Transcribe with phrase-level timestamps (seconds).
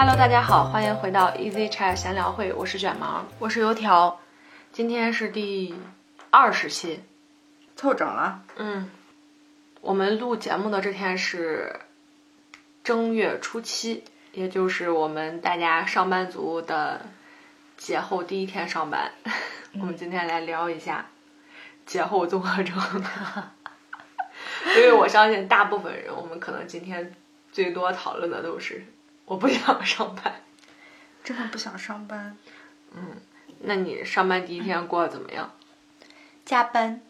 [0.00, 4.20] Hello，大家好，欢迎回到 Easy Chat 闲聊会，我是卷毛，我是油条，
[4.70, 5.74] 今天是第
[6.30, 7.00] 二十期，
[7.74, 8.44] 凑整了。
[8.58, 8.88] 嗯，
[9.80, 11.80] 我们录节目的这天是
[12.84, 17.00] 正月初七，也就是我们大家上班族的
[17.76, 19.10] 节后第一天上班。
[19.80, 21.06] 我们今天来聊一下
[21.86, 22.76] 节后综合征，
[24.76, 27.16] 因为我相信大部分人，我们可能今天
[27.50, 28.86] 最多讨论的都是
[29.28, 30.42] 我不想上班。
[31.22, 32.36] 真的不想上班，
[32.92, 33.20] 嗯，
[33.60, 35.52] 那你上班第一天过得怎么样？
[36.46, 37.02] 加班。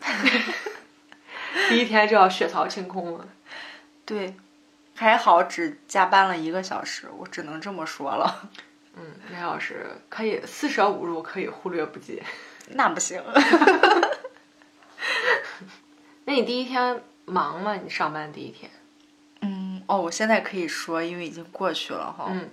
[1.68, 3.28] 第一天就要血槽清空了。
[4.06, 4.34] 对，
[4.94, 8.48] 还好只加班了一个小时，我只能这么说了。
[8.94, 12.22] 嗯，那小时可以四舍五入可以忽略不计。
[12.68, 13.22] 那不行。
[16.24, 17.76] 那你第一天忙吗？
[17.76, 18.70] 你上班第一天？
[19.88, 22.26] 嗯，哦，我现在可以说，因为已经过去了哈。
[22.30, 22.50] 嗯，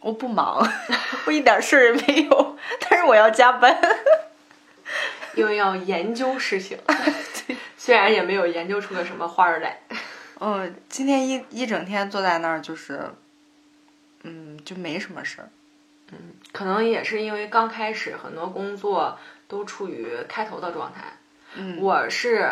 [0.00, 0.66] 我不忙，
[1.26, 3.76] 我一点事儿也没有，但是我要加班，
[5.34, 6.78] 因为要研究事情。
[7.76, 9.80] 虽然也没有研究出个什么花儿来。
[10.40, 13.10] 嗯， 今天一一整天坐在那儿，就是，
[14.24, 15.48] 嗯，就没什么事儿。
[16.12, 16.18] 嗯，
[16.52, 21.04] 可能也是因为刚开始很多工作都处于开头的状态。
[21.54, 22.50] 嗯，我是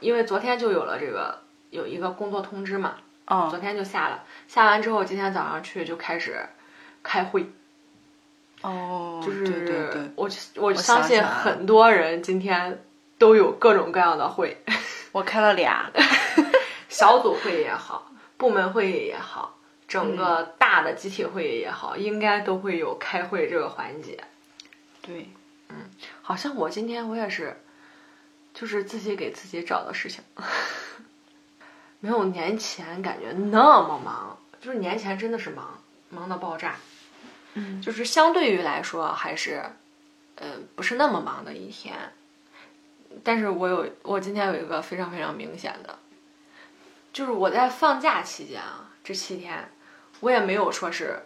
[0.00, 2.96] 因为昨天就有了这个有一个工作通知嘛，
[3.26, 6.46] 昨哦天就下了，下完之后今天早上去就开始
[7.02, 7.50] 开会，
[8.62, 12.82] 哦，就是对对对，我我相信很多人今天
[13.18, 14.56] 都有各种各样的会，
[15.12, 15.90] 我开了俩。
[16.88, 24.18] 小组会议也好，部门会议也好，整个大的集体会议也好，应该都会有开会这个环节。
[25.02, 25.28] 对，
[25.68, 25.90] 嗯
[26.22, 27.60] 好像我今天我也是，
[28.54, 30.24] 就是自己给自己找的事情，
[32.06, 35.76] 没有年前感觉那么忙，就是年前真的是忙，
[36.08, 36.76] 忙到爆炸。
[37.54, 39.60] 嗯，就是相对于来说还是，
[40.36, 41.96] 呃，不是那么忙的一天。
[43.24, 45.98] 但是我有，我今天有一个非常非常明显的，
[47.12, 49.68] 就是我在放假期间啊，这七天，
[50.20, 51.24] 我也没有说是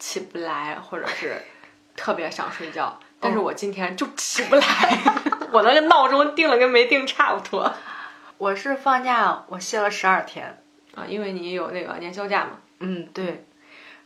[0.00, 1.40] 起不来，或者是
[1.94, 4.98] 特别想睡觉， 但是我今天就起不来，
[5.54, 7.72] 我那个闹钟定了跟没定差不多
[8.38, 10.62] 我是放假，我歇了十二天。
[10.94, 12.60] 啊，因为你有那个年休假嘛。
[12.78, 13.44] 嗯，对。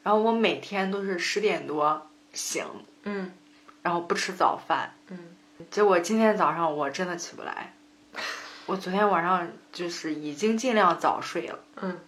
[0.03, 2.65] 然后我每天都是十点多醒，
[3.05, 3.31] 嗯
[3.83, 4.95] 然后不吃早饭。
[5.09, 5.19] 嗯，
[5.71, 7.75] 结果今天早上我真的起不来。
[8.67, 11.99] 我昨天晚上就是已经尽量早睡了，嗯，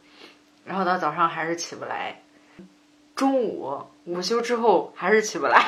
[0.64, 2.22] 然后到早上还是起不来。
[3.14, 5.62] 中午午休之后还是起不来。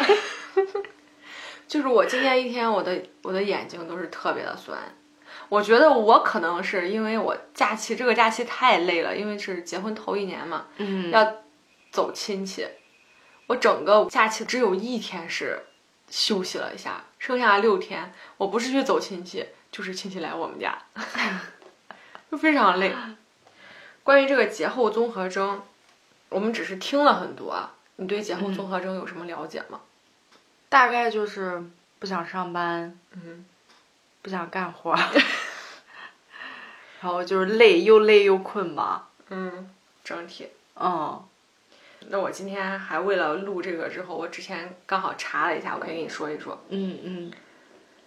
[1.69, 4.79] 就是我今天一天，我的我的眼睛都是特别的酸。
[5.49, 11.37] 我觉得我可能是因为我假期这个假期太累了，因为是结婚头一年嘛，嗯要
[11.91, 12.67] 走亲戚。
[13.47, 15.67] 我整个假期只有一天是
[16.11, 20.77] 休息了一下，剩下六天我不是去走亲戚，就是亲戚来我们家，
[22.31, 22.93] 就非常累。
[24.03, 25.63] 关于这个节后综合征，
[26.29, 27.71] 我们只是听了很多。
[27.97, 29.81] 你对节后综合征有什么了解吗？
[30.69, 31.65] 大概就是
[31.99, 33.45] 不想上班，嗯，
[34.27, 34.93] 不想干活，
[37.01, 39.09] 然后就是累，又累又困吧。
[39.29, 39.71] 嗯，
[40.03, 40.49] 整体。
[40.75, 41.25] 嗯
[42.09, 47.33] 那我今天还为了录这个之后，我之前刚好查了一下，我可以跟你说一说，嗯嗯，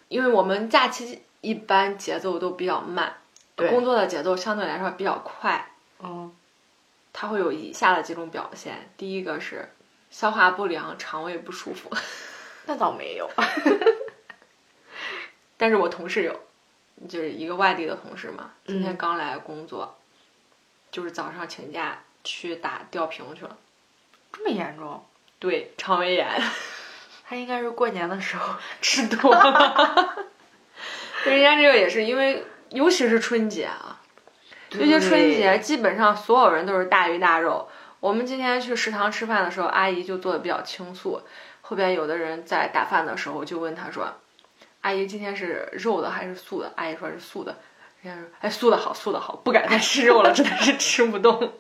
[0.10, 3.16] 因为我们假期一般节奏都比较慢，
[3.56, 5.72] 工作的节奏相对来说比较快，
[6.04, 6.36] 嗯
[7.14, 8.92] 它会有以下的几种表现。
[8.98, 9.70] 第一个是
[10.10, 11.90] 消化不良、肠胃不舒服，
[12.66, 13.30] 那倒没有。
[15.60, 16.40] 但是我同事有，
[17.10, 19.98] 就是一个外地的同事嘛，今天嗯刚来工作，
[20.90, 23.58] 就是早上请假去打吊瓶去了，
[24.32, 25.06] 这么严重？
[25.38, 26.28] 对，肠胃炎。
[27.28, 30.26] 他应该是过年的时候 吃多了。
[31.26, 34.02] 人家这个也是因为，尤其是春节啊，
[34.72, 37.70] 尤其春节，基本上所有人都是大鱼大肉。
[38.00, 41.22] 我们今天去食堂吃饭的时候，阿姨就做的比较清素。
[41.62, 44.14] 后边有的人在打饭的时候就问他说
[44.82, 47.56] ：“阿姨今天是肉的还是素的？”阿姨说是素的。
[48.02, 51.54] 人家说：“哎，素的好，素的好，不敢再吃肉了，真的是吃不动。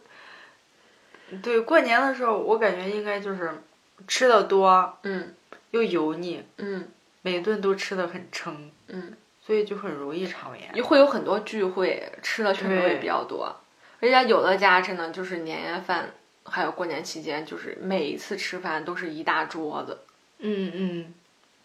[1.43, 3.61] 对过年的时候，我感觉应该就是
[4.07, 5.33] 吃的多”嗯
[5.71, 6.87] 又油腻，嗯
[7.21, 9.13] 每顿都吃的很撑，嗯，
[9.45, 10.83] 所以就很容易肠胃炎。
[10.83, 13.55] 会有很多聚会，吃的确实会比较多。
[14.01, 16.09] 而且有的家真的就是年夜饭，
[16.45, 19.99] 还有过年期间，就是每一次吃饭都是一大桌子，
[20.39, 21.13] 嗯嗯，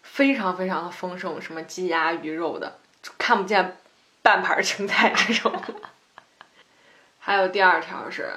[0.05, 3.75] 非常非常的丰盛，什么鸡鸭鱼肉的，就看不见
[4.21, 5.51] 半盘青菜这种。
[7.19, 8.29] 还有第二条是，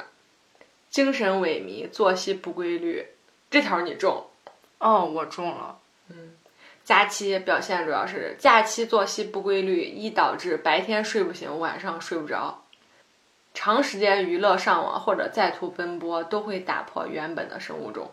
[0.91, 3.07] 精神萎靡、作息不规律，
[3.51, 4.27] 这条你中。
[4.79, 5.79] 哦，我中了。
[6.09, 6.35] 嗯
[6.85, 12.65] 假期表现主要是假期作息不规律，易导致白天睡不醒，晚上睡不着。
[13.53, 18.11] 长时间娱乐、上网或者在途奔波，都会打破原本的生物钟。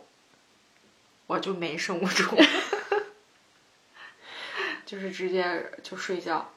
[1.27, 2.37] 我就没生物钟。
[4.85, 6.49] 就是直接就睡觉。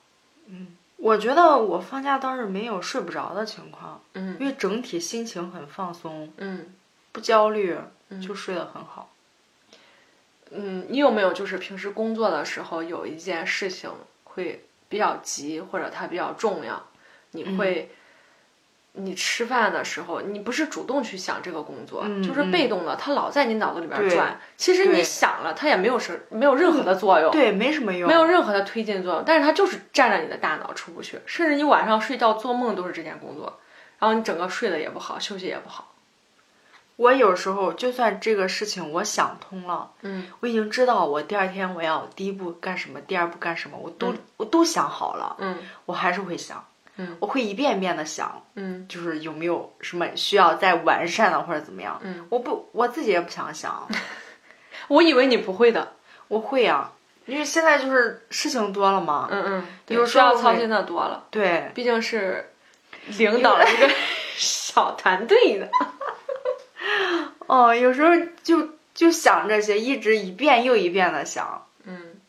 [0.46, 6.74] 嗯我觉得我放假倒是没有睡不着的情况，嗯因为整体心情很放松，嗯
[7.12, 7.76] 不焦虑，
[8.20, 9.08] 就睡得很好。
[10.50, 13.88] 嗯，你有没有就是平时工作的时候有一件事情
[14.24, 16.84] 会比较急，或者它比较重要，
[17.30, 17.90] 你会，
[18.98, 24.38] 你吃饭的时候，你不是主动去想这个工作，嗯就是被动的，它老在你脑子里边转。
[24.56, 27.30] 其实你想了，它也没有什没有任何的作用。
[27.30, 28.08] 对，没什么用。
[28.08, 33.58] 没有任何的推进作用，但是它就是占着你的大脑出不去，甚至你晚上睡觉做梦都是这件工作，
[33.98, 35.94] 然后你整个睡得也不好，休息也不好。
[36.96, 46.66] 我有时候就算这个事情我想通了，嗯，我已经知道我第二天我要第一步干什么，第二步干什么，我都、嗯我都想好了，嗯我还是会想，
[46.98, 48.86] 嗯，我会一遍一遍的想，嗯。
[48.88, 53.88] 就是有没有什么需要再完善的或者怎么样，嗯，我不我自己也不想想，
[54.88, 55.94] 我以为你不会的。
[56.28, 56.92] 我会啊，
[57.24, 62.50] 因为现在就是事情多了嘛，嗯嗯，有需要操心的多了，对，毕竟是
[63.16, 63.88] 领导一个
[64.36, 65.70] 小团队的。
[67.46, 68.10] 哦，有时候
[68.42, 72.20] 就就想这些，一直一遍又一遍的想，嗯，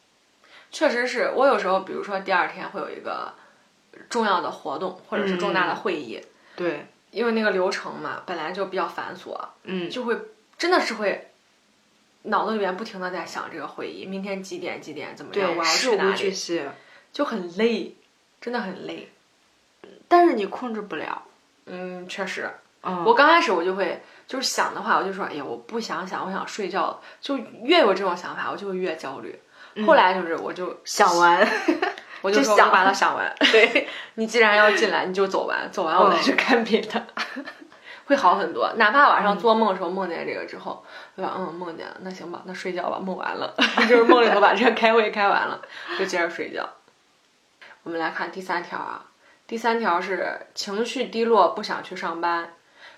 [0.71, 3.33] 确实是我有时候，比如说第二天会有一个
[4.10, 6.22] 重要的活动，或者是重大的会议，
[6.56, 10.16] 对，因为那个流程嘛本来就比较繁琐，嗯，就会
[10.57, 11.31] 真的是会
[12.24, 16.63] 脑子里边不停的在想这个会议，明天几点几点怎么样，对，我要去哪里，细，
[17.12, 17.96] 就很累，
[18.40, 19.10] 真的很累。
[20.07, 21.24] 但是你控制不了，
[21.66, 22.50] 嗯，确实，
[22.81, 27.00] 嗯，我刚开始我就会就是想的话，我就说，哎呀，我不想想，我想睡觉。
[27.22, 29.40] 就越有这种想法，我就会越焦虑。
[29.86, 31.48] 后来就是我就想完，
[32.21, 33.33] 我就说，我把它想完。
[33.51, 37.07] 对你既然要进来，你就走完，走完我再去看别的，
[38.06, 38.71] 会好很多。
[38.77, 40.83] 哪怕晚上做梦的时候梦见这个之后，
[41.16, 41.33] 对吧？
[41.38, 43.54] 嗯，梦见了，那行吧，那睡觉吧，梦完了，
[43.88, 45.62] 就是梦里头把这个开会开完了，
[45.98, 46.68] 就接着睡觉。
[47.83, 49.06] 我们来看第三条啊，
[49.48, 52.54] 第三条是情绪低落，不想去上班。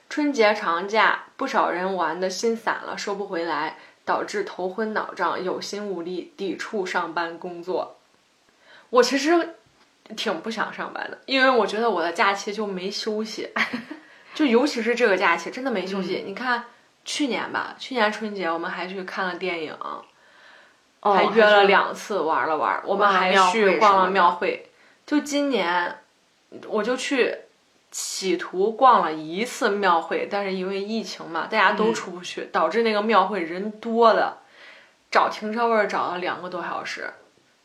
[0.09, 7.97] 春节长假，不少人玩的心散了，收不回来，导致头昏脑胀，有心无力，抵触上班工作。
[8.91, 9.55] 我其实
[10.15, 13.49] 挺不想上班的，因为我觉得我的假期就没休息，
[14.35, 16.23] 就尤其是这个假期真的没休息。
[16.27, 16.65] 你看
[17.03, 24.69] 去年吧，去年春节我们还去看了电影，哦还约了两次玩了玩，我们还去逛了庙会。
[25.07, 25.97] 就今年，
[26.67, 27.35] 我就去
[27.89, 34.37] 企图逛了一次庙会，但是因为疫情嘛，大家都嗯出不去，导致那个庙会人多的，
[35.09, 37.11] 找停车位找了两个多小时。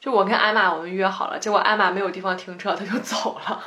[0.07, 3.61] 就我跟艾玛我们约好了，结果艾玛没有地方停车，她就走了，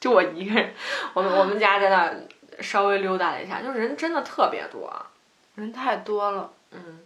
[0.00, 0.74] 就我一个人。
[1.12, 2.12] 我们我们家在那
[2.60, 4.92] 稍微溜达了一下，就人真的特别多。
[5.54, 6.98] 人太多了，嗯，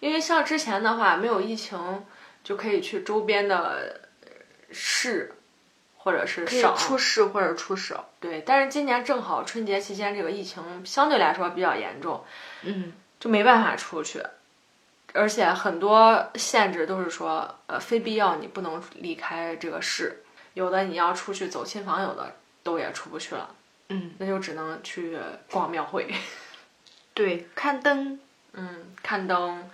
[0.00, 2.04] 因为像之前的话，没有疫情
[2.44, 4.02] 就可以去周边的
[4.70, 5.32] 市
[5.96, 8.42] 或者是省，出市或者出省，对。
[8.42, 12.22] 但是今年正好春节期间这个疫情相对来说比较严重，
[12.64, 14.22] 嗯，就没办法出去，
[15.12, 20.22] 而且很多限制都是说，呃，非必要你不能离开这个市，
[20.54, 23.54] 有的你要出去走亲访友的都也出不去了，
[23.88, 25.18] 嗯，那就只能去
[25.50, 26.12] 逛庙会。
[27.14, 28.18] 对，看灯，
[28.54, 29.68] 嗯，看灯，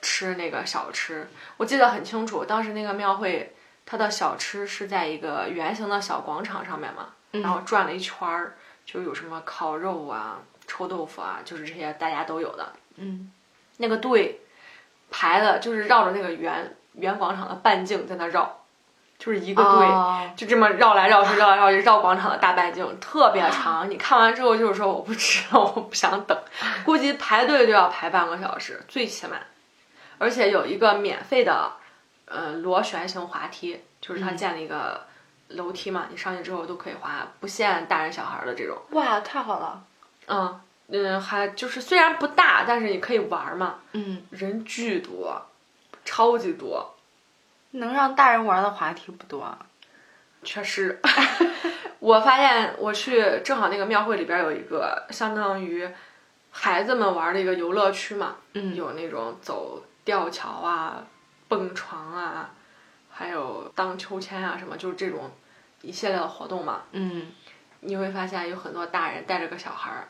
[0.00, 2.44] 吃那个小吃，我记得很清楚。
[2.44, 12.72] 当时那个庙会，它的小吃是在一个圆形的小广场上面嘛，然后转了一圈儿，就有什么烤肉啊、臭豆腐啊，就是这些大家都有的。
[12.94, 13.32] 嗯，
[13.78, 14.40] 那个队
[15.10, 18.58] 排的就是绕着那个圆圆广场的半径在那绕，
[19.18, 19.86] 就是一个队。
[19.86, 23.88] 哦就这么绕来绕去，绕来绕去，绕广场的大半径，特别长。
[23.90, 26.38] 你看完之后就是说我不吃了， 我不想等，
[26.84, 29.36] 估计排队都要排半个小时，最起码。
[30.18, 31.72] 而且有一个免费的，
[32.26, 35.06] 呃，螺旋形滑梯，就是它建了一个
[35.48, 38.76] 楼梯嘛，你上去之后都可以滑，不限大人小孩的这种。
[38.90, 39.82] 哇，太好了，
[40.26, 45.40] 嗯嗯，还就是虽然不大，但是你可以玩嘛，嗯，人巨多，
[46.04, 46.94] 超级多。
[47.72, 49.58] 能让大人玩的滑梯不多啊，
[50.42, 50.98] 确实，
[51.98, 55.86] 我发现我去正好那个庙会里边有一个相当于
[56.50, 58.74] 孩子们玩的一个游乐区嘛，嗯。
[58.74, 61.04] 有那种走吊桥啊、
[61.48, 62.48] 蹦床啊，
[63.10, 65.30] 还有荡秋千啊什么，就是这种
[65.82, 66.82] 一系列的活动嘛。
[66.92, 67.26] 嗯，
[67.80, 70.08] 你会发现有很多大人带着个小孩儿，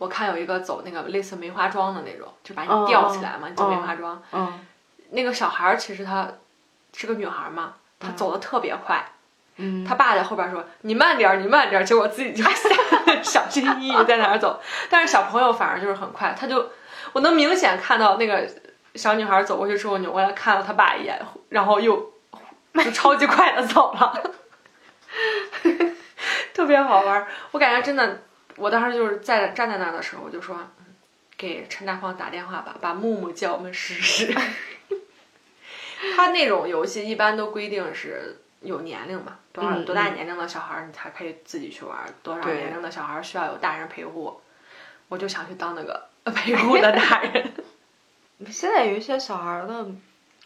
[0.00, 4.22] 我看有一个走那个类似梅花桩的那种，就把哦你吊起来嘛，你走梅花桩。
[4.32, 4.66] 嗯
[5.10, 6.26] 那个小孩儿其实她
[6.96, 9.04] 是个女孩儿嘛，她走的特别快，
[9.56, 12.42] 嗯，她爸在后边说：“你慢点儿，你慢点儿。”结果自己就
[13.22, 16.70] 小心翼翼在那儿走，但是小朋友反而就是很快，他就
[17.12, 18.48] 我能明显看到那个
[18.94, 22.12] 小女孩走过去之后扭过来看了他爸一眼，然后又
[22.74, 24.32] 就超级快的走了，
[26.54, 27.26] 特别好玩儿。
[27.50, 28.22] 我感觉真的，
[28.60, 30.86] 我当时就是在站在那儿的时候，我就说，嗯
[31.36, 34.34] 给陈大胖打电话吧，把木木叫我们试试。
[36.14, 44.40] 他那种游戏一般都规定是有年龄嘛，多少嗯多大年龄的小孩儿你才可以自己去玩儿，多少年龄的小孩儿需要有大人陪护。
[45.08, 47.52] 我就想去当那个 陪护的大人。
[48.50, 49.86] 现在有一些小孩儿的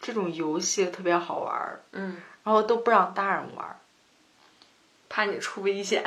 [0.00, 3.76] 这种游戏特别好玩儿，嗯，然后都不让大人玩儿。
[5.08, 6.02] 怕你出危险。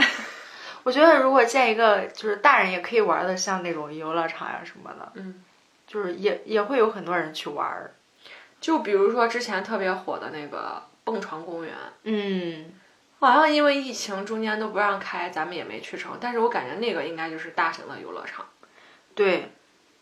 [0.88, 5.44] 我觉得如果建一个就是大人也可以玩的，像那种游乐场呀什么的，嗯，
[5.86, 7.94] 就是也也会有很多人去玩儿。
[8.62, 12.72] 就比如说之前特别火的那个蹦床公园，嗯，
[13.20, 16.18] 好像因为疫情中间都不让开，咱们也没去成。
[16.22, 18.46] 但是我感觉那个应该就是大型的游乐场，
[19.14, 19.52] 对，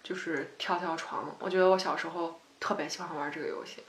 [0.03, 1.35] 就是跳跳床。
[1.39, 3.83] 我觉得我小时候特别喜欢玩这个游戏。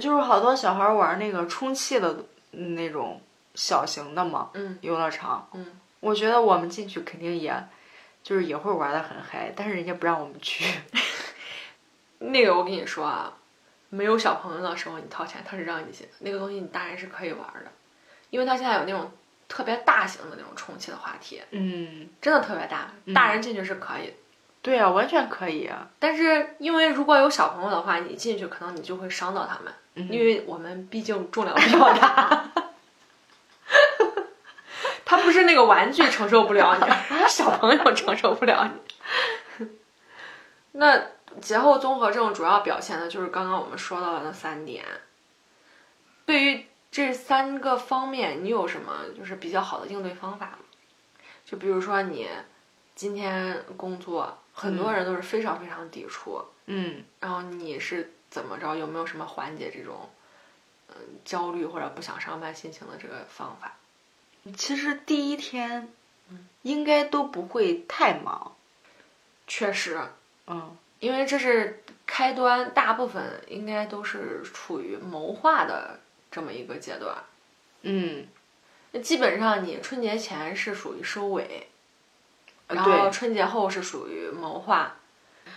[0.00, 3.22] 就是好多小孩儿玩那个充气的嗯那种
[3.54, 5.48] 小型的嘛，嗯游乐场。
[5.52, 7.50] 嗯，我觉得我们进去肯定也，
[8.22, 10.62] 就是也会玩的很嗨，但是人家不让我们去。
[12.20, 13.32] 那个我跟你说啊，
[13.88, 16.12] 没有小朋友的时候你掏钱，他是让你进的。
[16.18, 17.72] 那个东西你大人是可以玩的，
[18.28, 19.10] 因为他现在有那种
[19.48, 24.12] 特别大型的那种充气的滑梯，嗯，真的特别大，大人进去是可以的。
[24.60, 25.88] 对啊，完全可以啊。
[25.98, 32.50] 但是因为如果有小朋友的话，你进去可能你就会伤到他们，嗯因为我们毕竟重量比较大。
[35.04, 38.68] 他不是那个玩具承受不了你，而 是小朋友承受不了
[39.58, 39.68] 你。
[40.72, 41.00] 那
[41.40, 44.84] 节后综合症主要表现的就是刚刚我们说到的那三点。
[46.26, 50.58] 对于这三个方面，你有什么就是比较好的应对方法吗？
[51.44, 52.28] 就比如说你
[52.94, 58.74] 今天工作，很多人都是非常非常抵触，嗯，然后你是怎么着？
[58.74, 60.08] 有没有什么缓解这种
[60.88, 60.94] 嗯
[61.24, 63.72] 焦虑或者不想上班心情的这个方法？
[64.52, 65.88] 其实第一天
[66.62, 68.54] 应该都不会太忙。
[69.46, 70.00] 确实，
[70.46, 77.16] 嗯，因为这是开端，大部分应该都是处于谋划的这么一个阶段。
[77.82, 78.26] 嗯，
[78.92, 81.68] 那基本上你春节前是属于收尾，
[82.68, 84.96] 呃然后，春节后是属于谋划。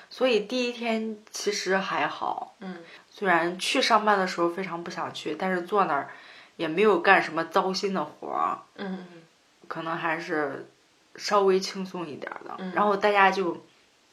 [0.10, 2.56] 所以第一天其实还好。
[2.60, 2.78] 嗯，
[3.10, 6.10] 虽然去上班的时候非常不想去，但是坐那儿
[6.58, 9.22] 也没有干什么糟心的活儿，嗯嗯
[9.70, 10.68] 可能还是
[11.16, 12.56] 稍微轻松一点儿的。
[12.58, 13.64] 嗯然后大家就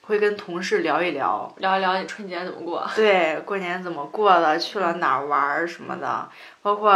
[0.02, 2.88] 会跟同事聊一聊，聊一聊你春节怎么过。
[2.94, 6.28] 对，过年怎么过的，去了哪儿玩儿什么的，
[6.62, 6.92] 包括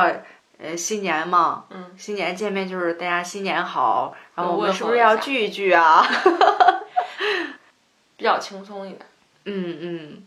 [0.59, 6.05] 呃新年嘛，嗯，新年见面就是大家新年好，然后我们是不是要聚一聚啊？
[8.17, 9.01] 比较轻松一点。
[9.45, 10.23] 嗯嗯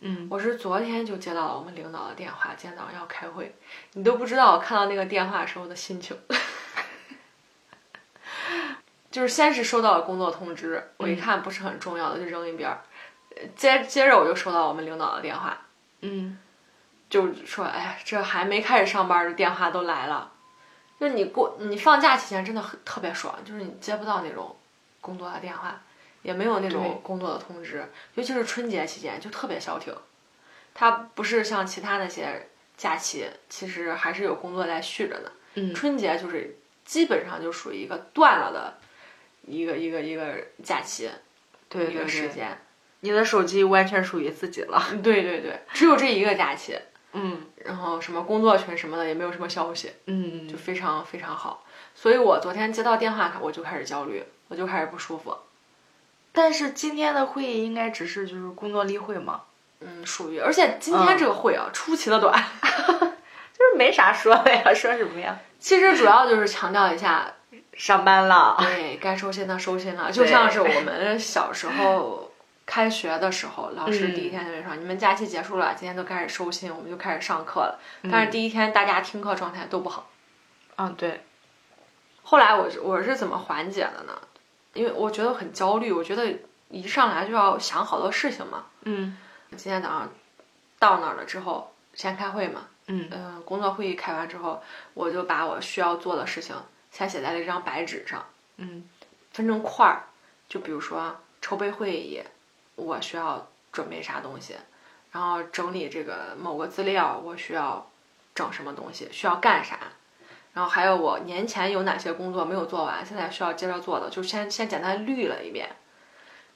[0.00, 3.52] 嗯，我是昨天就接到了我们领导的电话，今天早上要开会，
[3.94, 6.16] 你都不知道我看到那个电话时候的心情。
[9.10, 12.80] 就是先是收到了工作通知，我一看不是很重要的就扔一边儿，
[13.36, 15.58] 呃接接着我就收到我们领导的电话，
[16.02, 16.38] 嗯。
[17.10, 20.30] 就说哎呀，这还没开始上班，这电话都来了。
[21.00, 24.54] 就你过你放假期间真的很特别爽，就是你接不到那种
[25.00, 25.80] 工作的电话，
[26.22, 29.94] 也没有那种工作的通知，尤其是春节期间就特别消停。
[30.74, 35.30] 它不是像其他那些假期，其实还是有工作在续着呢。
[35.54, 38.78] 嗯春节就是基本上就属于一个断了的
[39.44, 41.10] 一个一个一个假期，一
[41.68, 42.56] 对对对，个时间。
[43.00, 44.80] 你的手机完全属于自己了。
[45.02, 46.78] 对对对，只有这一个假期，
[47.12, 49.92] 嗯然后什么工作群什么的也没有什么消息。
[50.06, 51.64] 嗯就非常非常好。
[51.94, 55.36] 所以我昨天接到电话，我就开始焦虑，我就开始不舒服。
[56.38, 59.40] 但是今天的会议应该只是就是工作例会嘛，
[59.80, 62.32] 嗯，属于，而且今天这个会啊，出奇的短。
[63.58, 65.36] 就是没啥说的呀，说什么呀？
[65.58, 67.26] 其实主要就是强调一下，
[67.72, 68.56] 上班了。
[68.60, 72.30] 对该收心的收心了，就像是我们小时候
[72.64, 80.08] 开学的时候，老师第一天就会说：“你们假期结束了，今天都开始收心，我们就开始上课了。”但是第一天大家听课状态都不好。
[80.76, 81.24] 嗯，对，
[82.22, 84.16] 后来我是我是怎么缓解的呢？
[84.78, 88.66] 因为我觉得很焦虑，我觉得一上来就要想好多事情嘛。
[88.82, 89.18] 嗯。
[89.56, 90.08] 今天早上
[90.78, 93.08] 到那儿了之后，先开会嘛，嗯。
[93.10, 94.62] 嗯、工作会议开完之后，
[94.94, 96.54] 我就把我需要做的事情
[96.92, 98.24] 先写在了一张白纸上，
[98.58, 98.88] 嗯。
[99.32, 100.04] 分成块儿，
[100.48, 102.22] 就比如说筹备会议，
[102.76, 104.54] 我需要准备啥东西，
[105.10, 107.84] 然后整理这个某个资料，我需要
[108.32, 109.76] 整什么东西，需要干啥，
[110.58, 115.68] 然后还有我年前有哪些工作没有做完，现在需要接着做的，就先先简单捋了一遍。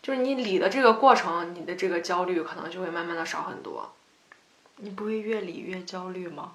[0.03, 3.95] 就是你理的这个过程，你的这个焦虑可能就会慢慢的少很多。
[4.79, 6.55] 你不会越理越焦虑吗？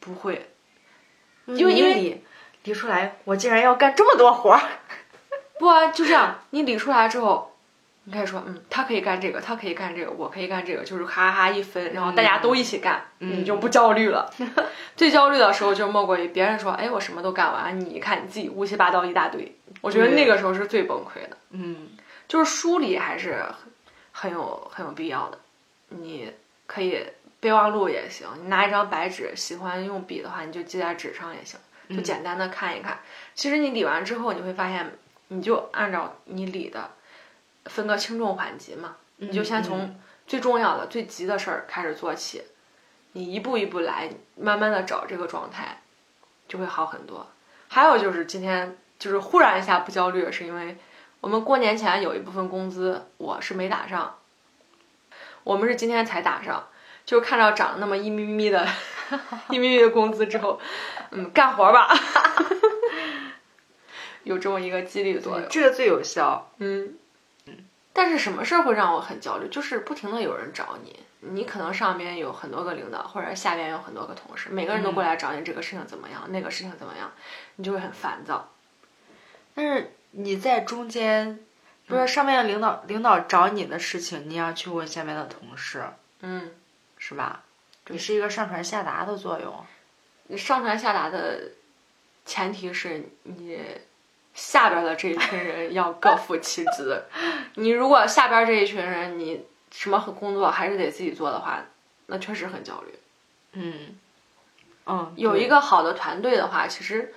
[0.00, 0.50] 不会，
[1.46, 2.22] 因为因为理
[2.64, 4.60] 理出来，我竟然要干这么多活儿。
[5.58, 7.55] 不啊，就这样，你理出来之后，
[8.08, 14.32] 你可以说，嗯，他可以干这个，他可以干这个，我可以干这个，就是哈哈一分，然后大家都一起干，你就不焦虑了。
[14.94, 21.36] 最焦虑的时候就莫过于别人说，哎，我什么都干完，你看你自己乌七八糟一大堆，我觉得那个时候是最崩溃的。
[21.50, 21.88] 嗯，
[22.28, 23.44] 就是梳理还是
[24.12, 25.38] 很有很有必要的，
[25.88, 26.32] 你
[26.68, 27.04] 可以
[27.40, 31.58] 备忘录也行，你拿一张白纸，喜欢用笔的话，你就记在纸上也行，
[31.90, 33.00] 就简单的看一看。
[33.34, 34.92] 其实你理完之后，你会发现。
[35.28, 36.88] 你就按照你理的，
[37.68, 38.96] 分个轻重缓急嘛。
[39.16, 42.42] 你就先从最重要的、最急的事儿开始做起，
[43.12, 45.80] 你一步一步来，慢慢的找这个状态，
[46.46, 47.26] 就会好很多。
[47.68, 50.76] 还有就是今天就是忽然一下不焦虑，是因为
[51.20, 54.18] 我们过年前有一部分工资我是没打上，
[55.44, 56.68] 我们是今天才打上，
[57.06, 58.66] 就看到涨了那么一咪咪的，
[59.50, 60.60] 一咪咪的工资之后，
[61.10, 61.88] 嗯，干活吧。
[64.24, 66.50] 有这么一个激励作用，这个最有效。
[66.58, 66.98] 嗯嗯，
[67.98, 69.48] 但是什么事儿会让我很焦虑？
[69.48, 76.30] 就是不停的有人找你，你可能上边有很多个领导，或者下边有很多个同事，每个人都过来找你，这个事情怎么样？
[76.30, 77.10] 那个事情怎么样？
[77.54, 78.50] 你就会很烦躁。
[79.54, 81.40] 但是你在中间，
[81.86, 85.82] 不是上面的领导领导找你的事情，你要去问下面的同事，
[86.20, 86.50] 嗯，
[86.98, 87.44] 是吧？
[87.86, 89.64] 你是一个上传下达的作用。
[90.24, 91.52] 你上传下达的
[92.26, 93.64] 前提是你。
[94.36, 97.02] 下边的这一群人要各负其责。
[97.54, 101.64] 你如果下边这一群人你什么工作还是得自己做的话，
[102.06, 102.94] 那确实很焦虑。
[103.52, 103.96] 嗯，
[104.86, 107.14] 嗯，有一个好的团队的话，其实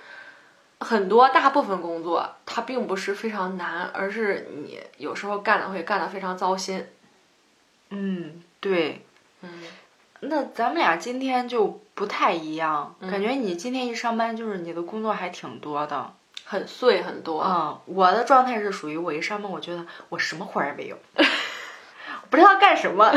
[0.80, 6.86] 很多大部分工作它并不是非常难，而是你有时候干的会干的非常糟心。
[7.90, 9.04] 嗯，对。
[9.42, 9.48] 嗯，
[10.20, 16.14] 那咱们俩今天就不太一样，感觉你今天一上班就是你的工作还挺多的。
[16.50, 20.98] 很碎很多，嗯，我的状态是属于我一上班，我觉得我什么活儿也没有，
[22.28, 23.08] 不知道干什么，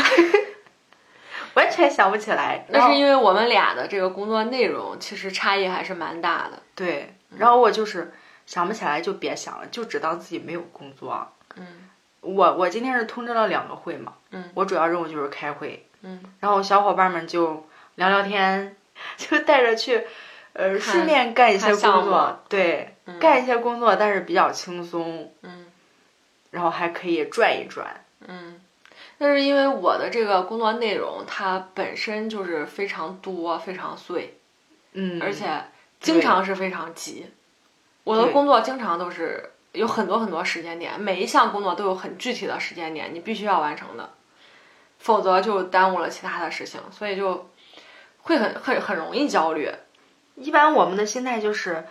[1.56, 2.63] 完全想不起来。
[2.69, 6.62] 那是因为我们俩的这个工作内容其实差异还是蛮大的。
[6.76, 8.13] 对，然后我就是
[8.46, 11.28] 想不起来就别想了，就只当自己没有工作。
[11.56, 11.89] 嗯，
[12.22, 17.65] 我我今天是通知了两个会嘛，嗯，我主要任务就是开会，嗯，然后小伙伴们就
[17.96, 18.76] 聊聊天，
[19.17, 20.06] 就带着去。
[20.56, 25.66] 呃，顺便干一些工作，对，干一些工作，但是比较轻松，嗯，
[26.52, 28.60] 然后还可以转一转，嗯，
[29.18, 34.38] 那是因为我的这个工作内容它本身就是非常多、非常碎，
[34.94, 35.48] 嗯，而且
[36.00, 37.28] 经常是非常急，
[38.04, 44.10] 我的工作经常都是有很多很多时间点，每一项工作都有很具体的时间点，你必须要完成的，
[45.00, 47.50] 否则就耽误了其他的事情，所以就
[48.22, 49.70] 会很很很容易焦虑。
[50.36, 51.86] 一般我们的心态就是，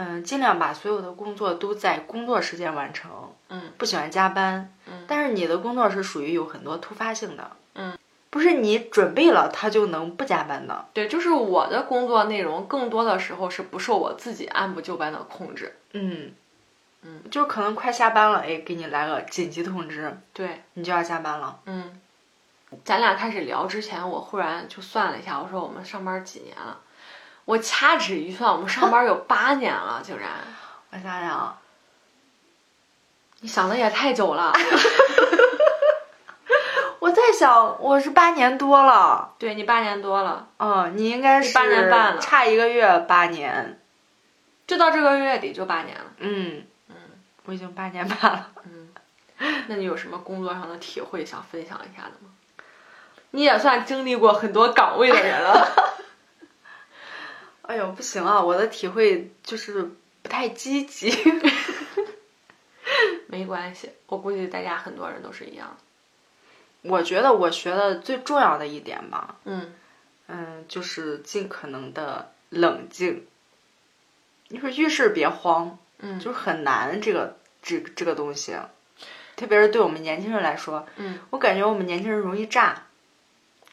[0.00, 3.10] 嗯，尽量把所有的工作都在工作时间完成，
[3.48, 7.98] 嗯，不喜欢加班，嗯，但是你的工作是属于有很多突发性的，嗯，
[8.30, 16.32] 不是你准备了他就能不加班的，对，就是我的工作内容更多的时候是不受我自己按部就班的控制，嗯，
[17.02, 20.62] 嗯，就可能快下班了，哎，给你来个紧急通知，对。
[20.74, 22.00] 你就要加班了，嗯，
[22.84, 26.78] 咱俩开始聊之前，我忽然就算了一下，我说我们上班几年了。
[27.48, 30.28] 我掐指一算，我们上班有 八年了，竟然！
[30.90, 31.58] 我想想，
[33.40, 34.52] 你想的也太久了。
[37.00, 39.32] 我在想，我是八年多了。
[39.40, 40.46] 对你八年多了。
[40.58, 43.80] 嗯，你应该是八年半了，差一个月八年，
[44.66, 46.04] 就到这个月底就八年了。
[46.18, 46.96] 嗯嗯，
[47.46, 48.50] 我已经八年半了。
[48.64, 48.90] 嗯，
[49.68, 52.28] 那你有什么工作上的体会想分享一下的吗？
[53.30, 55.66] 你也算经历过很多岗位的人了。
[57.68, 58.42] 哎呦，不行啊！
[58.42, 59.82] 我的体会就是
[60.22, 61.12] 不太积极。
[63.28, 65.76] 没关系，我估计大家很多人都是一样。
[66.80, 69.74] 我觉得我学的最重要的一点吧，嗯
[70.28, 73.26] 嗯，就是尽可能的冷静。
[74.48, 78.56] 你说遇事别慌，嗯，就是很难这个这这个东西，
[79.36, 82.86] 特别是对我们年轻人来说，嗯，我感觉我们年轻人容易炸，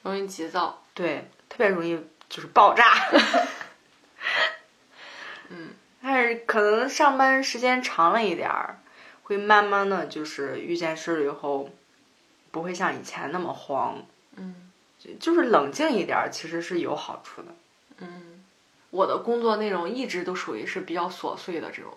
[0.02, 2.84] 容易急躁，对，特别容易就是爆炸。
[5.50, 5.70] 嗯，
[6.02, 8.80] 但是可能上班时间长了一点儿，
[9.24, 11.70] 会慢慢的就是遇见事了以后，
[12.52, 14.04] 不会像以前那么慌。
[14.36, 14.70] 嗯，
[15.20, 17.48] 就是冷静一点，其实是有好处的。
[18.00, 18.44] 嗯，
[18.90, 21.94] 我的工作内容一直都属于是比较琐碎的这种，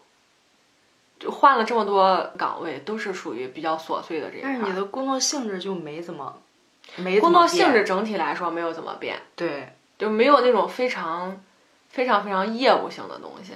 [1.19, 4.51] 就换了这么多岗位，都是属于比较琐碎的这一块。
[4.51, 6.41] 但是你的工作性质就没怎么，
[6.97, 9.21] 没工作性质整体来说没有怎么变。
[9.35, 11.43] 对，就没有那种非常
[11.99, 13.53] 非常非常业务性的东西，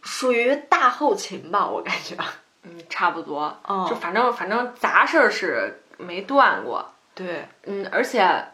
[0.00, 2.14] 属于大后勤吧，我感觉。
[2.62, 3.58] 嗯，差不多。
[3.68, 6.92] 嗯，就反正反正杂事儿是没断过。
[7.12, 8.46] 对，嗯，而且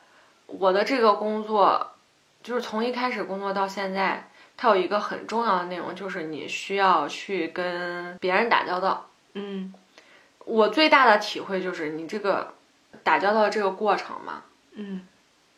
[0.46, 1.92] 我的这个工作，
[2.42, 9.10] 就是从一开始工作到现在，它有一个很重要的内容，就是你需要去跟别人打交道。
[9.34, 9.74] 嗯，
[10.46, 12.54] 我最大的体会就是你这个
[13.02, 15.06] 打交道这个过程嘛，嗯，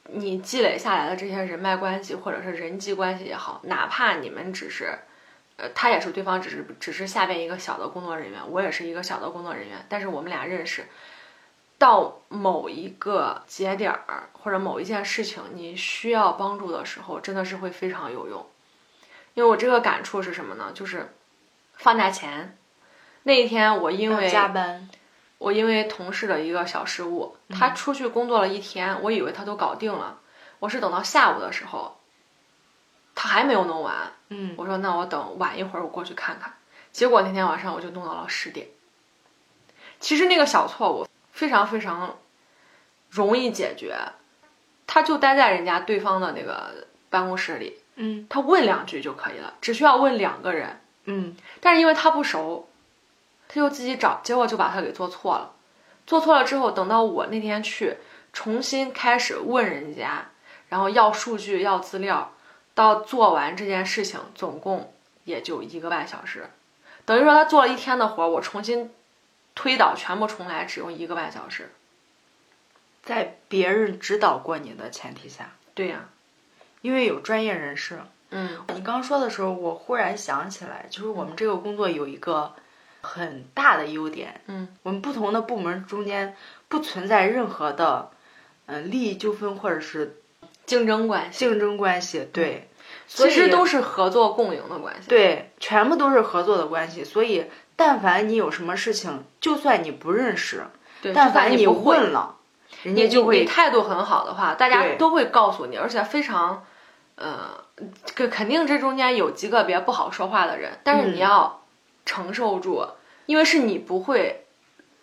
[0.08, 4.98] 你积累下来的这些人脉关系或者是人际关系也好，哪怕你们只是，
[5.56, 10.84] 呃，他也是对方只是只是下边一个小的工作人员，我也是一个小的工作人员，但是我们俩认识。
[11.76, 18.46] 到某一个节点儿或者某一件事情你需要帮助的时候，真的是会非常有用。
[19.34, 20.70] 因为我这个感触是什么呢？
[20.72, 21.12] 就是
[21.74, 22.56] 放假前
[23.24, 24.88] 那一天，我因为加班，
[25.44, 30.18] 我因为同事的一个小失误，他出去工作了一天，我以为他都搞定了，
[30.58, 31.98] 我是等到下午的时候，
[33.14, 33.94] 他还没有弄完。
[34.30, 36.54] 嗯，我说那我等晚一会儿我过去看看。
[36.92, 38.66] 结果那天晚上我就弄到了十点。
[40.00, 41.06] 其实那个小错误。
[41.34, 42.16] 非常非常
[43.10, 43.98] 容易解决，
[44.86, 52.68] 他就待在人家对方的那个办公室里，嗯，他问两句就可以了，只需要问两个人，嗯，但是因为他不熟，
[53.54, 55.52] 他就自己找，结果就把他给做错了，
[56.06, 57.96] 做错了之后，等到我那天去
[58.32, 60.26] 重新开始问人家，
[60.68, 62.32] 然后要数据要资料，
[62.74, 66.50] 到做完这件事情，总共也就一个半小时，
[67.04, 68.90] 等于说他做了一天的活，我重新。
[69.56, 71.70] 推导全部重来只用一个半小时，
[73.04, 76.08] 在别人指导过你的前提下，对呀，
[76.80, 78.00] 因为有专业人士。
[78.30, 82.52] 嗯，你刚说的时候，我忽然想起来，就是我们这个工作有一个
[83.04, 86.34] 很大的优点，嗯，我们不同的部门中间
[86.68, 88.10] 不存在任何的，
[88.66, 90.16] 嗯，利益纠纷或者是
[90.66, 92.68] 竞争关系，竞争关系，对，
[93.06, 97.44] 其实都是合作共赢的关系，对，全部都是合作的关系，所以。
[97.76, 100.64] 但凡你有什么事情，就算你不认识，
[101.12, 102.36] 但凡你问了，
[102.84, 103.40] 人家就会。
[103.40, 106.64] 你态度很好的话，大家都会告诉你，而且非常，
[107.16, 107.50] 呃，
[108.14, 111.63] 肯肯定这中间有极个别不好说话的人，但是你要
[112.04, 112.86] 承受住，
[113.26, 114.46] 因为是你不会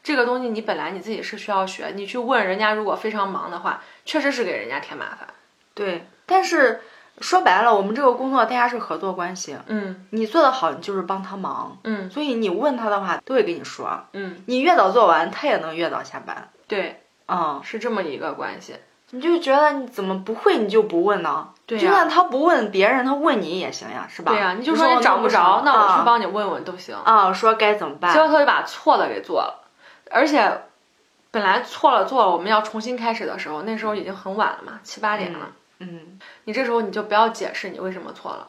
[0.03, 5.27] 这个东西，你本来你自己是需要学，你去问人家，如果非常忙的话，确实是给人家添麻烦。
[5.73, 6.81] 对，但是。
[7.19, 9.55] 说白了，我们这个工作大家是合作关系。
[9.67, 11.77] 嗯，你做的好，你就是帮他忙。
[11.83, 14.05] 嗯，所以你问他的话，都会跟你说。
[14.13, 16.49] 嗯，你越早做完，他也能越早下班。
[16.67, 18.75] 对，嗯，是这么一个关系。
[19.11, 21.49] 你就觉得你怎么不会，你就不问呢？
[21.71, 24.33] 对就算他不问别人，他问你也行呀，是吧？
[24.33, 26.93] 对呀，你就说你找不着，那我去帮你问问都行。
[26.93, 28.11] 啊，说该怎么办？
[28.11, 29.63] 结果他就把错的给做了，
[30.09, 30.63] 而且
[31.31, 35.51] 本来错了做了，我们要重新开始的时候，那时候已经很晚了嘛，七八点了。
[35.79, 38.47] 嗯，你这时候你就不要解释你为什么错了，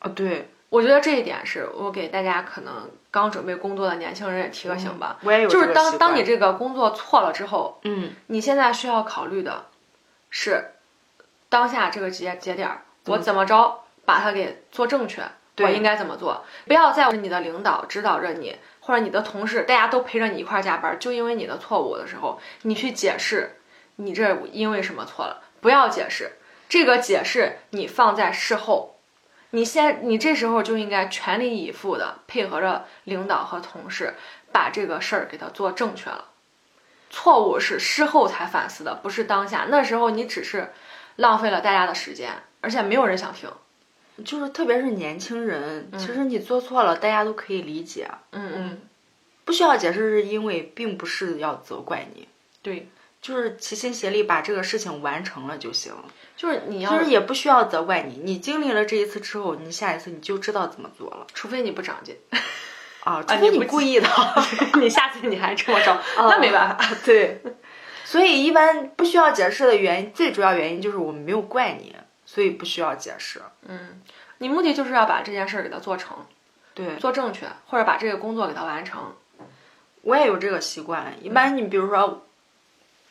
[0.00, 5.16] 啊，对，我觉得这一点是我给大家可能刚准备工作的年轻人也提个醒吧。
[5.22, 9.64] 我也有就是当当你这个工作错了之后，嗯，你现在需要考虑的
[10.28, 10.72] 是
[11.50, 15.22] 当下这个节节点儿，我怎么着把它给做正确，
[15.58, 16.44] 我应该怎么做？
[16.66, 23.58] 不要在你的领导指导着你，或者你的同事，大家都陪着你一块加班，就因为你的错误的时候，你去解释
[23.96, 25.42] 你这因为什么错了。
[25.60, 28.94] 不要解释，这个解释你放在事后，
[29.50, 34.14] 你先，你这时候就应该全力以赴的配合着领导和同事，
[34.52, 36.26] 把这个事儿给他做正确了。
[37.10, 39.66] 错误是事后才反思的，不是当下。
[39.68, 40.72] 那时候你只是
[41.20, 42.30] 浪费了大家的时间，
[42.60, 43.48] 而且没有人想听。
[44.24, 48.10] 就是特别是年轻人，其实你做错了，大家都可以理解。
[48.32, 48.80] 嗯嗯，
[49.44, 52.28] 不需要解释，是因为并不是要责怪你。
[52.60, 52.88] 对。
[53.22, 55.92] 就是齐心协力把这个事情完成了就行。
[56.38, 58.18] 就是你要，其实也不需要责怪你。
[58.24, 61.26] 你经历了这一次之后，你下一次你就知道怎么做了。
[61.34, 62.16] 除非你不长进，
[63.04, 64.08] 啊， 除非你故意的，
[64.80, 66.82] 你下次你还这么着，那没办法。
[67.04, 67.42] 对，
[68.10, 71.94] 所以一般不需要解释的原因，最主要原因就是我们没有怪你，
[72.26, 73.40] 所以不需要解释。
[73.62, 74.02] 嗯，
[74.38, 76.16] 你目的就是要把这件事儿给它做成，
[76.74, 79.14] 对，做正确，或者把这个工作给它完成。
[80.02, 81.14] 我也有这个习惯。
[81.22, 82.26] 一般你比如说。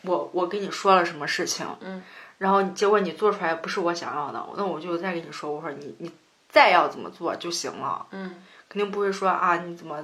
[0.03, 2.01] 我我跟你说了什么事情，嗯，
[2.37, 6.09] 然后结果你做出来不是我想要的，那我就再跟你说，我说你你
[6.47, 10.01] 再要怎么做就行了，嗯，肯定不会说啊你怎么，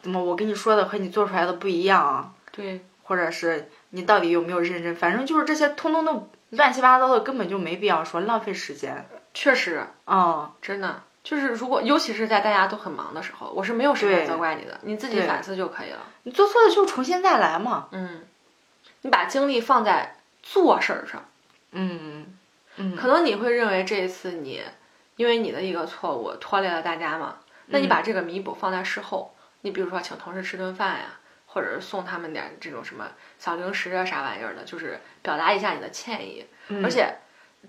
[0.00, 2.32] 怎么我跟你说的和你做出来的不一样啊？
[2.50, 4.94] 对，或者是你到底有没有认真？
[4.94, 9.06] 反正就是这些，通通都乱七八糟的，根本就没必要说，浪费时间。
[9.32, 15.98] 确实，嗯，真的就是如果尤其是在大家都很忙的时候，我是没有时间责怪你的，你自己反思就可以了。
[16.24, 17.88] 你做错了就重新再来嘛。
[17.92, 18.22] 嗯，
[19.02, 21.24] 你把精力放在做事儿上，
[21.72, 22.26] 嗯
[22.76, 24.62] 嗯，可能你会认为这一次你
[25.16, 31.19] 因为你的一个错误拖累了大家嘛，那你把这个弥补放在事后，你比如说请同事吃顿饭呀，
[31.52, 37.12] 或者是送他们点这种什么小零食啊啥玩意儿的，就是表达一下你的歉意，嗯而且。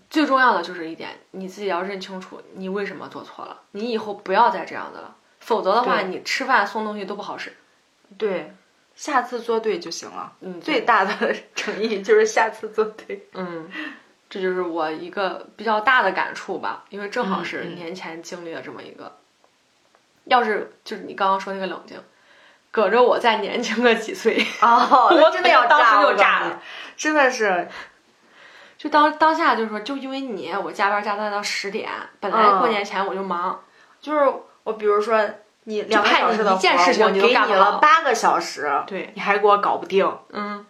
[0.10, 7.52] 最重要的就是一点，你自己要认清楚你为什么做错了，你以后不要再这样子了，否则的话，你吃饭送东西都不好使。
[8.18, 8.54] 对，
[8.96, 10.32] 下次做对就行了。
[10.40, 13.28] 嗯，最大的诚意就是下次做对。
[13.34, 13.70] 嗯，
[14.30, 19.18] 这就是我一个比较大的感触吧，因为正好是年前经历了这么一个。
[20.24, 22.02] 要是就是你刚刚说那个冷静，
[22.72, 26.62] 搁着我再年轻个几岁，哦 我真的要当时就炸了，
[26.96, 27.68] 真的是，
[28.78, 31.90] 就当当下就说，就因为你，我加班加班到十点，
[32.22, 33.62] 本来过年前我就忙，
[34.00, 35.22] 就是我比如说
[35.66, 40.66] 你两个派你小时的一件活事情我给你了八个小时，对，你还给我搞不定，嗯，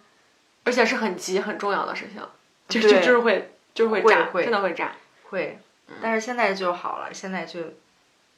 [0.64, 2.22] 而且是很急很重要的事情，
[2.68, 4.92] 就就就是会就是会炸，会会真的会炸。
[5.30, 5.60] 会，
[6.02, 7.60] 但是现在就好了，现在就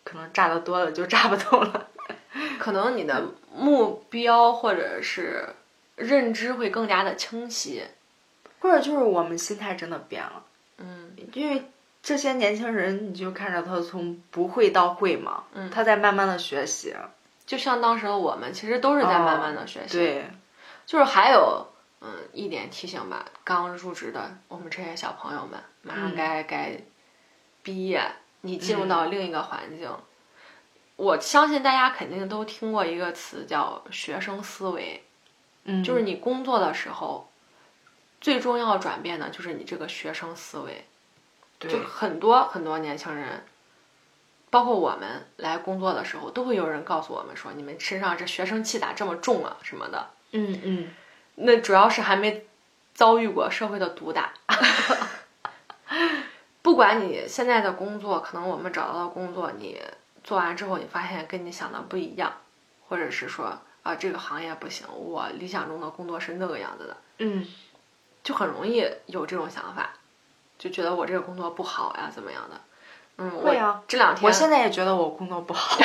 [0.03, 1.87] 可能炸的多了就炸不动了。
[2.59, 5.47] 可能你的目标或者是
[5.95, 7.83] 认知会更加的清晰。
[8.59, 10.41] 或者就是我们心态真的变了，
[10.77, 11.65] 嗯因为
[12.01, 16.95] 这些年轻人，你就看着他从不会到会嘛，嗯，他在慢慢的学习，
[17.45, 20.31] 就像当时的我们，其实都是在慢慢的学习。，对，
[20.85, 21.67] 就是还有
[21.99, 26.77] 嗯一点提醒吧，刚入职的我们这些小朋友们，马上嗯该、该
[27.63, 28.01] 毕业，
[28.39, 29.89] 你进入到另一个环境。
[30.95, 35.03] 我相信大家肯定都听过一个词叫学生思维，
[35.65, 37.29] 嗯，就是你工作的时候，
[38.21, 40.85] 最重要转变的就是你这个学生思维。
[41.59, 43.43] 对就很多很多年轻人，
[44.49, 50.09] 包括我们来工作的时候，都会有人告诉我们说：“你们身上这学生气咋这么重啊？”什么的。
[50.31, 50.89] 嗯嗯，
[51.35, 52.45] 那主要是还没
[52.93, 54.33] 遭遇过社会的毒打。
[56.61, 59.81] 不管你现在的工作，可能我们找到的工作，你
[60.23, 62.31] 做完之后，你发现跟你想的不一样，
[62.87, 67.45] 或者是说啊这个行业不行，我理想中的工作是那个样子的，嗯，
[68.23, 69.89] 就很容易有这种想法，
[70.57, 72.61] 就觉得我这个工作不好呀，怎么样的？
[73.17, 75.77] 嗯，会啊我这两天我现在也觉得我工作不好，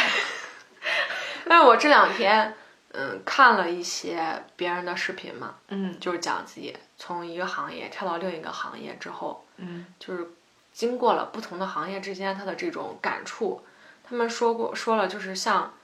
[1.46, 2.54] 但是我这两天
[2.92, 5.98] 嗯看了一些别人的视频嘛，嗯。
[6.00, 9.84] 就是讲自己从一个行业跳到另一个行业之后，嗯。
[9.98, 10.26] 就是
[10.72, 13.62] 经过了不同的行业之间他的这种感触，
[14.08, 15.74] 他们说过说了，就是像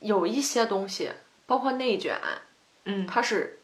[0.00, 1.12] 有一些东西，
[1.46, 2.18] 包括内卷，
[2.84, 3.60] 嗯，它是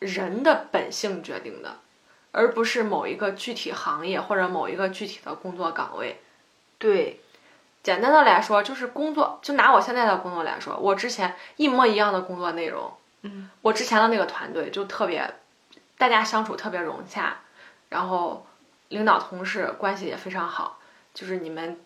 [0.00, 1.78] 人的本性决定的，
[2.32, 6.20] 而不是某一个具体行业或者某一个具体的工作岗位。
[6.78, 7.20] 对，
[7.84, 12.92] 简单的来说，就是工作，就拿我现在的工作来说，我之前一模一样的工作内容，
[13.22, 15.32] 嗯，我之前的那个团队就特别，
[15.96, 17.36] 大家相处特别融洽，
[17.90, 18.44] 然后
[18.88, 20.80] 领导同事关系也非常好，
[21.14, 21.78] 就是你们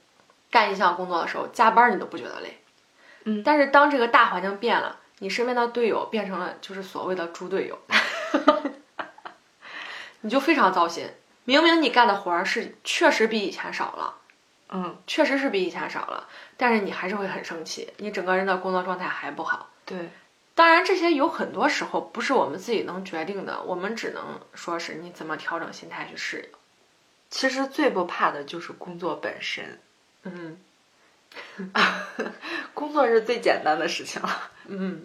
[0.51, 2.61] 干一项工作的时候，加班你都不觉得累，
[3.25, 7.79] 嗯但是当这个大环境变了，你身边的队友变成了就是所谓的猪队友，
[10.23, 11.09] 你就非常糟心。
[11.45, 14.15] 明明你干的活儿是确实比以前少了。
[14.69, 19.71] 嗯确实是比以前少了，但是你还是会很生气，你整个人的工作状态还不好。
[19.85, 20.11] 对，
[20.57, 26.59] 当然，这些有很多时候不是我们自己能决定的，我们只能说是你怎么调整心态去适应。
[27.31, 29.79] 其实最不怕的就是工作本身，
[30.27, 30.59] 嗯
[32.75, 34.51] 工作是最简单的事情了。
[34.67, 35.03] 嗯，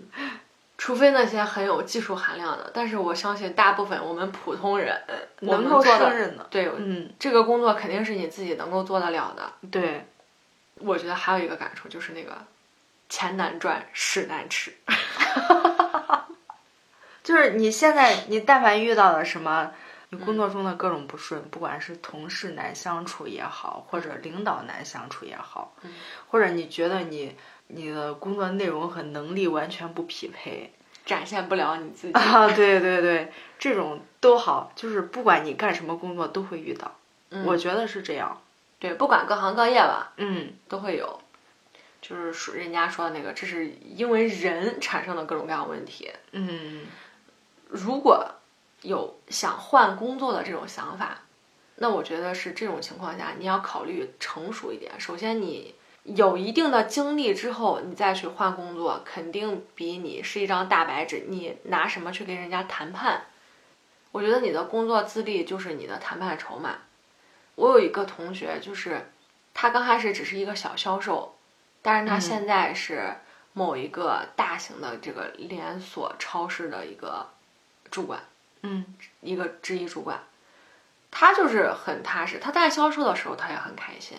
[0.77, 4.99] 除非那些很有技术含量的，但是我相信大部分我们普通人
[5.41, 9.51] 我能够胜任的，对嗯，这个工作肯定是你自己能够做得了的。
[9.69, 10.05] 对，
[10.75, 12.37] 我觉得还有一个感触就是那个
[13.09, 14.73] 钱难赚，屎难吃。
[17.23, 19.71] 就是你现在你但凡遇到了什么，
[20.11, 25.93] 你工作中的各种不顺，不管是同事难相处也好，或者领导难相处也好，嗯
[26.27, 27.33] 或者你觉得你
[27.67, 30.73] 你的工作内容和能力完全不匹配
[31.05, 32.13] 展现不了你自己。
[32.13, 36.93] 啊，对对对，这种都好，就是不管你干什么工作都会遇到，
[37.29, 38.41] 嗯我觉得是这样。
[38.79, 41.21] 对，不管各行各业吧，嗯，都会有，
[42.01, 46.11] 就是说人家说的那个，这是因为人产生的各种各样问题。
[46.31, 46.81] 嗯，
[47.69, 48.27] 如果
[48.81, 51.19] 有想换工作的这种想法，
[51.75, 54.91] 那我觉得是这种情况下，你要考虑成熟一点。
[54.99, 63.25] 首先，你有一定的经历之后，你再去换工作，肯定比你是一张大白纸，你拿什么去跟人家谈判？
[64.11, 66.79] 我觉得你的工作资历就是你的谈判筹码。
[67.55, 69.11] 我有一个同学，就是
[69.53, 71.35] 他刚开始只是一个小销售，
[71.81, 73.15] 但是他现在是
[73.53, 77.27] 某一个大型的这个连锁超市的一个
[77.91, 78.30] 主管，嗯，
[79.21, 80.19] 一个直一主管。
[81.09, 84.17] 他就是很踏实，他在销售的时候他也很开心，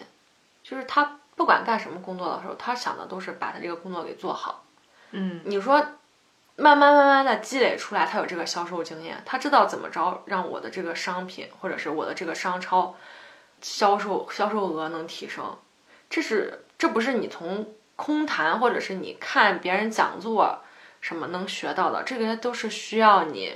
[0.63, 4.65] 就是他不管干什么工作的时候，他想的都是把他这个工作给做好。
[5.13, 5.81] 嗯，你说
[6.57, 12.95] 慢慢慢慢的积累出来，他有这个销售经验，他知道怎么着让我的这个商品或者是我的这个商超
[13.63, 15.57] 销售销售额能提升，
[16.11, 20.61] 这是这不是你从空谈或者是你看别人讲座
[21.01, 23.55] 什么能学到的，这个都是需要你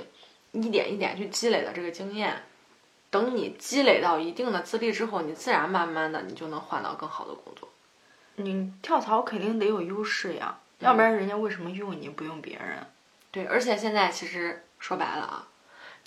[0.61, 2.43] 一点一点去积累的这个经验。
[3.09, 7.69] 等你积累到一定的资历之后，你自然慢慢的你就能换到更好的工作。
[8.35, 12.85] 你跳槽肯定得有优势呀，要不然人家为什么用你不用别人？
[13.31, 15.47] 对，而且现在其实说白了啊，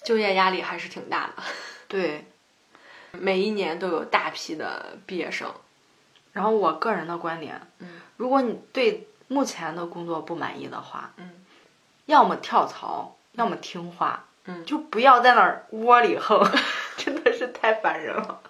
[0.05, 1.43] 就业压力还是挺大的。
[1.89, 2.27] 对，
[3.13, 5.53] 每一年都有大批的毕业生。
[6.33, 11.45] 然后我个人的观点，嗯，如果你对目前的工作不满意的话，嗯，
[12.07, 16.41] 要么跳槽，要么听话，嗯，就不要在那儿窝里横，
[16.97, 18.41] 真的是太烦人了。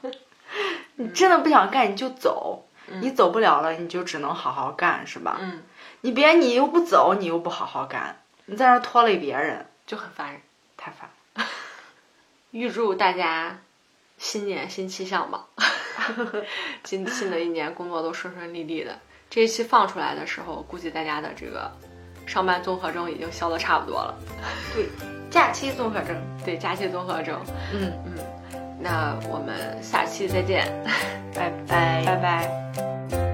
[0.97, 2.67] 你真的不想干你就走，
[3.01, 5.39] 你走不了了你就只能好好干，是吧？
[5.41, 5.63] 嗯，
[6.03, 10.41] 你别你又不走，你又不好好干，你在那儿拖累别人，就很烦人。
[10.77, 11.11] 太烦。
[12.53, 13.59] 预祝大家
[14.19, 15.47] 新年新气象吧！
[16.85, 18.99] 新新的一年工作都顺顺利利的。
[19.29, 21.71] 这一期放出来的时候，估计大家的这个
[22.27, 24.19] 上班综合症已经消的差不多了。
[24.75, 24.89] 对，
[25.31, 26.17] 假期综合症。
[26.45, 27.41] 对，假期综合症。
[27.73, 28.13] 嗯嗯，
[28.81, 30.67] 那我们下期再见，
[31.35, 33.30] 拜拜，拜拜。